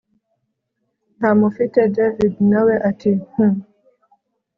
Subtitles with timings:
[1.17, 3.53] ntamufite david nawe ati hhm